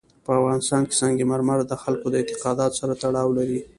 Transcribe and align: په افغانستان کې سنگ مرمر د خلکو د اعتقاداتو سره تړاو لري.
په 0.25 0.31
افغانستان 0.39 0.81
کې 0.87 0.95
سنگ 1.01 1.17
مرمر 1.31 1.59
د 1.67 1.73
خلکو 1.83 2.07
د 2.09 2.15
اعتقاداتو 2.19 2.79
سره 2.81 2.93
تړاو 3.03 3.29
لري. 3.37 3.59